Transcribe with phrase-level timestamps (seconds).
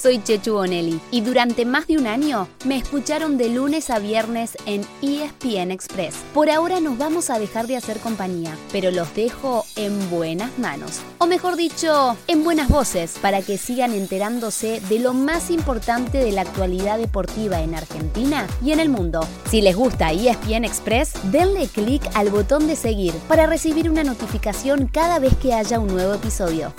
[0.00, 4.56] Soy Chechu Bonelli y durante más de un año me escucharon de lunes a viernes
[4.64, 6.14] en ESPN Express.
[6.32, 11.00] Por ahora nos vamos a dejar de hacer compañía, pero los dejo en buenas manos.
[11.18, 16.32] O mejor dicho, en buenas voces para que sigan enterándose de lo más importante de
[16.32, 19.20] la actualidad deportiva en Argentina y en el mundo.
[19.50, 24.86] Si les gusta ESPN Express, denle clic al botón de seguir para recibir una notificación
[24.86, 26.72] cada vez que haya un nuevo episodio.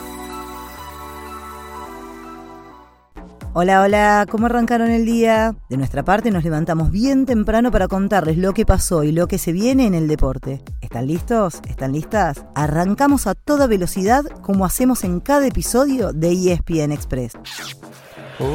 [3.53, 5.55] Hola, hola, ¿cómo arrancaron el día?
[5.67, 9.37] De nuestra parte nos levantamos bien temprano para contarles lo que pasó y lo que
[9.37, 10.61] se viene en el deporte.
[10.79, 11.59] ¿Están listos?
[11.67, 12.45] ¿Están listas?
[12.55, 17.33] Arrancamos a toda velocidad como hacemos en cada episodio de ESPN Express.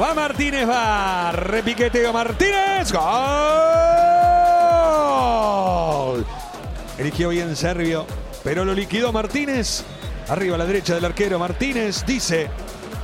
[0.00, 1.30] Va Martínez, va.
[1.32, 2.90] Repiqueteo Martínez.
[2.90, 3.04] ¡Gol!
[6.96, 8.06] Eligió bien Servio,
[8.42, 9.84] pero lo liquidó Martínez.
[10.30, 12.02] Arriba a la derecha del arquero Martínez.
[12.06, 12.48] Dice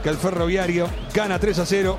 [0.03, 1.99] que el ferroviario gana 3 a 0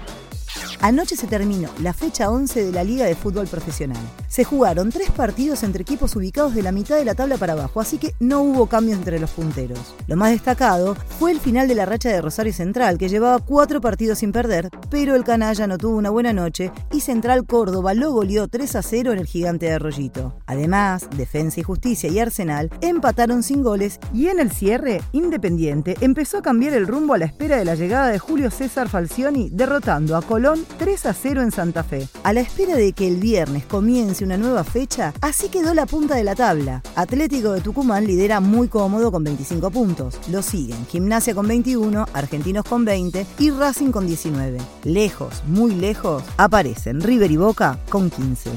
[0.82, 4.02] Anoche se terminó la fecha 11 de la Liga de Fútbol Profesional.
[4.34, 7.80] Se jugaron tres partidos entre equipos ubicados de la mitad de la tabla para abajo,
[7.80, 9.94] así que no hubo cambios entre los punteros.
[10.08, 13.80] Lo más destacado fue el final de la racha de Rosario Central, que llevaba cuatro
[13.80, 18.12] partidos sin perder, pero el canalla no tuvo una buena noche y Central Córdoba lo
[18.12, 20.36] goleó 3 a 0 en el gigante de Arroyito.
[20.48, 26.40] Además, Defensa y Justicia y Arsenal empataron sin goles y en el cierre, Independiente empezó
[26.40, 30.18] a cambiar el rumbo a la espera de la llegada de Julio César Falcioni, derrotando
[30.18, 32.08] a Colón 3 a 0 en Santa Fe.
[32.24, 36.16] A la espera de que el viernes comience una nueva fecha, así quedó la punta
[36.16, 36.82] de la tabla.
[36.96, 40.20] Atlético de Tucumán lidera muy cómodo con 25 puntos.
[40.30, 44.60] Lo siguen Gimnasia con 21, Argentinos con 20 y Racing con 19.
[44.84, 48.50] Lejos, muy lejos, aparecen River y Boca con 15.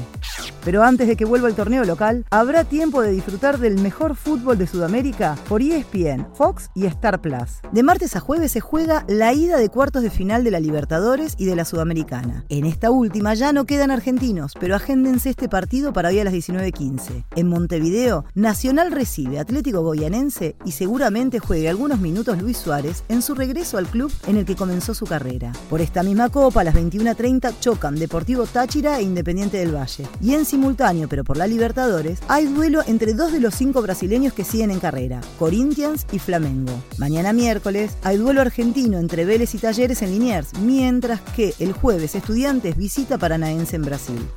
[0.67, 4.57] Pero antes de que vuelva el torneo local, habrá tiempo de disfrutar del mejor fútbol
[4.57, 7.61] de Sudamérica por ESPN, Fox y Star Plus.
[7.71, 11.35] De martes a jueves se juega la ida de cuartos de final de la Libertadores
[11.37, 12.43] y de la Sudamericana.
[12.49, 16.33] En esta última ya no quedan argentinos, pero agéndense este partido para hoy a las
[16.33, 17.23] 19.15.
[17.37, 23.35] En Montevideo, Nacional recibe Atlético Goyanense y seguramente juegue algunos minutos Luis Suárez en su
[23.35, 25.53] regreso al club en el que comenzó su carrera.
[25.69, 30.05] Por esta misma copa, a las 21.30 chocan Deportivo Táchira e Independiente del Valle.
[30.19, 34.33] Y en simultáneo, pero por la Libertadores, hay duelo entre dos de los cinco brasileños
[34.33, 36.73] que siguen en carrera, Corinthians y Flamengo.
[36.97, 42.15] Mañana miércoles hay duelo argentino entre Vélez y Talleres en Liniers, mientras que el jueves
[42.15, 44.27] Estudiantes visita Paranaense en Brasil.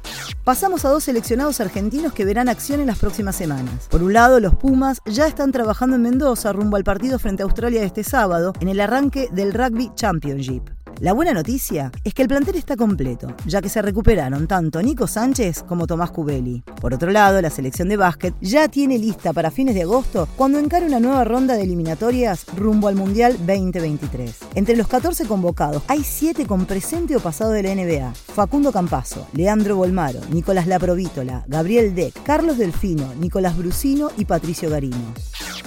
[0.44, 3.88] Pasamos a dos seleccionados argentinos que verán acción en las próximas semanas.
[3.88, 7.46] Por un lado, los Pumas ya están trabajando en Mendoza rumbo al partido frente a
[7.46, 10.68] Australia este sábado en el arranque del Rugby Championship.
[11.00, 15.06] La buena noticia es que el plantel está completo, ya que se recuperaron tanto Nico
[15.06, 16.62] Sánchez como Tomás Cubeli.
[16.78, 20.58] Por otro lado, la selección de básquet ya tiene lista para fines de agosto cuando
[20.58, 24.36] encare una nueva ronda de eliminatorias rumbo al Mundial 2023.
[24.56, 28.12] Entre los 14 convocados hay 7 con presente o pasado de la NBA.
[28.34, 35.14] Facundo Campazo, Leandro Bolmaro, Nicolás Laprovítola, Gabriel Deck, Carlos Delfino, Nicolás Brusino y Patricio Garino.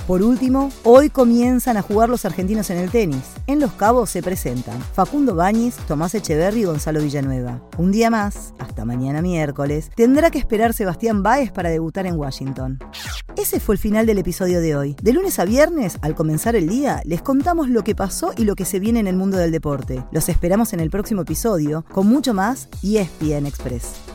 [0.08, 3.24] Por último, hoy comienzan a jugar los argentinos en el tenis.
[3.48, 7.62] En Los Cabos se presentan Facundo Bañis, Tomás Echeverri y Gonzalo Villanueva.
[7.78, 12.80] Un día más, hasta mañana miércoles, tendrá que esperar Sebastián Báez para debutar en Washington.
[13.38, 14.98] Ese fue el final del episodio de hoy.
[15.02, 18.56] De lunes a viernes, al comenzar el día, les contamos lo que pasó y lo
[18.56, 20.04] que se viene en el mundo del deporte.
[20.12, 24.13] Los esperamos en el próximo episodio con mucho más y ESPN Express.